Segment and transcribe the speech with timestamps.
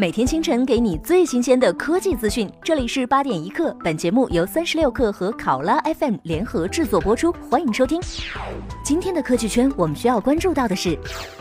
[0.00, 3.76] 每天清晨给你最新鲜的科技资讯，这里是八点一刻。
[3.82, 8.00] 本节目由三十六克和考拉 FM 联合制作播出，欢迎收听。
[8.84, 10.96] 今天的科技圈，我们需要关注到的是，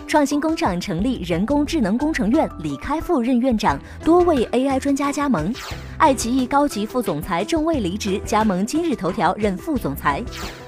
[0.07, 5.53] 创新工厂成立人工智能工程院，李开复任院长，多位 AI 专家加盟。
[5.99, 10.23] 爱奇艺高级副总裁郑卫离职，加盟今日头条任副总裁。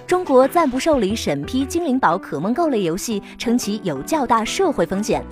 [0.05, 5.25] 中国暂不受理审批精灵宝可梦购类游戏，称其有较大社会风险。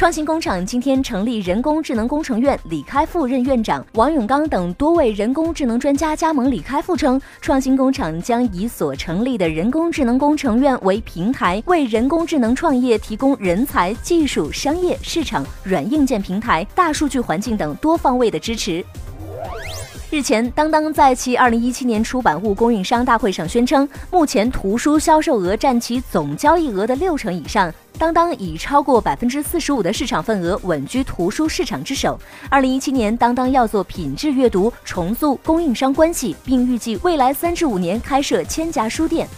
[0.00, 6.50] 创新工厂今天成立人工智能工程院，李开复任院长，王永刚等多位人工智能专家加盟。
[6.50, 18.82] 李开复称，创新工厂将以所成立的人工智能工程院为平台，为人工智能创业提供人才、技术、商业、市场、软硬件平台、大数据环境等多方位的支持。
[20.10, 27.70] 日前，当当在其二零一七年出版物供应商大会上宣称，目前图书销售额占其总交易额的六成以上。
[28.00, 32.18] 当当以超过百分之四十五的市场份额稳居图书市场之首。
[32.48, 39.28] 二零一七年，当当要做品质阅读，重塑供应商关系，并预计未来三至五年开设千家书店。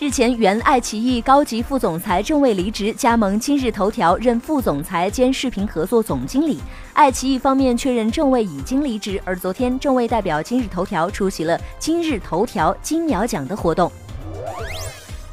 [0.00, 6.58] 日前，原爱奇艺高级副总裁郑卫离职，加盟今日头条任副总裁兼视频合作总经理。
[6.94, 13.88] 爱奇艺方面确认郑卫已经离职，而昨天郑卫代表今日头条出席了今日头条金鸟奖的活动。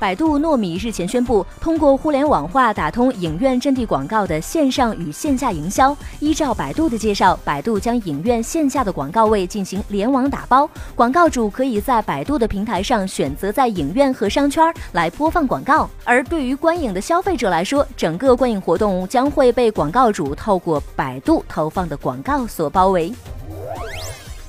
[0.02, 5.96] 百度糯米日前宣布，通过互联网化打通影院阵地广告的线上与线下营销。
[6.20, 15.88] 依照百度的介绍，百度将影院线下的广告位进行联网打包，广告主可以在百度的平台上选择在影院和商圈来播放广告。
[16.04, 23.14] 而对于观影的消费者来说，整个观影活动将会被广告主透过百度投放的广告所包围。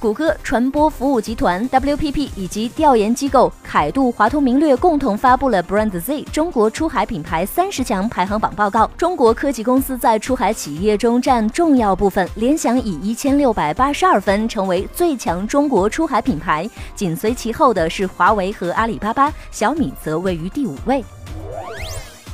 [0.03, 8.91] 谷歌传播服务集团 WPP 以及调研机构凯度华通明略共同发布了 Brand Z 中国出海品牌三十强排行榜报告。
[8.98, 21.05] 中国科技公司在出海企业中占重要部分，联想以一千六百八十二分成为最强中国出海品牌，紧随其后的是华为和阿里巴巴，小米则位于第五位。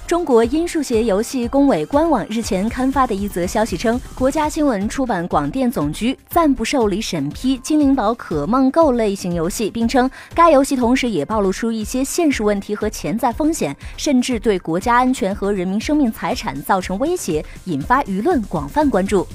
[0.08, 19.26] 中国音数协游戏工委官网日前刊发的一则消息称，国家新闻出版广电总局暂不受理审批《精灵宝可梦购》类型游戏，并称该游戏同时也暴露出一些现实问题和潜在风险，甚至对国家安全和人民生命财产造成威胁，引发舆论广泛关注。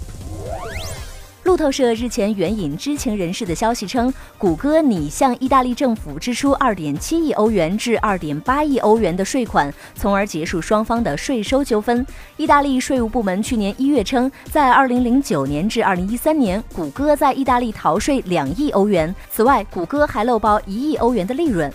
[1.54, 12.04] 路透社日前援引知情人士的消息称，谷歌拟向意大利政府支出2.7亿欧元至2.8亿欧元的税款，从而结束双方的税收纠纷。
[12.38, 19.14] 意大利税务部门去年一月称，在2009年至2013年，谷歌在意大利逃税两亿欧元。
[19.32, 21.72] 此外，谷歌还漏报一亿欧元的利润。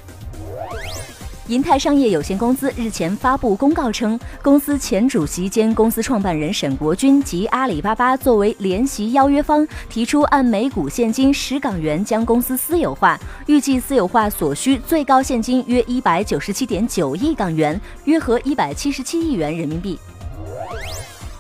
[1.48, 19.98] 银泰商业有限公司日前发布公告称，公司前主席兼公司创办人沈国军及阿里巴巴作为联席邀约方，提出按每股现金十港元将公司私有化，预计私有化所需最高现金约一百九十七点九亿港元，约合一百七十七亿元人民币。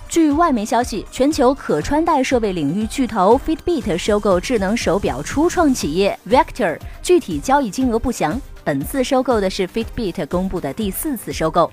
[0.08, 8.40] 据外媒消息，全球可穿戴设备领域巨头 Fitbit 收购智能手表初创企业 Vector，具体交易金额不详。
[8.68, 11.72] 本次收购的是 Fitbit 公布的第四次收购。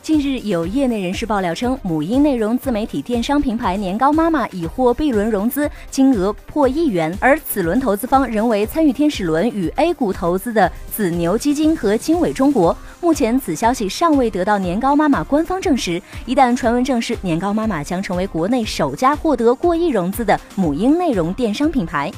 [0.00, 12.76] 近日，有业内人士爆料称，母婴内容自媒体电商平台年糕妈妈已获 B 轮融资，金额破亿元，而此轮投资方仍为参与天使轮与 A 股投资的紫牛基金和经纬中国。
[13.00, 16.00] 目前，此消息尚未得到年糕妈妈官方证实。
[16.26, 22.08] 一旦传闻证实，年糕妈妈将成为国内首家获得过亿融资的母婴内容电商品牌。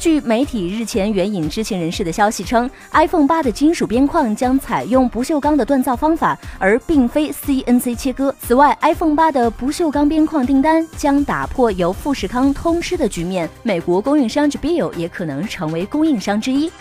[0.00, 8.34] 据媒体日前援引知情人士的消息称，iPhone 八的金属边框将采用不锈钢的锻造方法，而并非 CNC 切割。
[8.40, 16.72] 此外，iPhone 八的不锈钢边框订单将打破由富士康通吃的局面，美国供应商 j b i l 也可能成为供应商之一。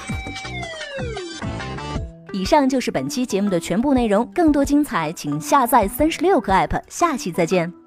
[2.32, 7.79] 以上就是本期节目的全部内容，更多精彩请下载三十六课 App，下期再见。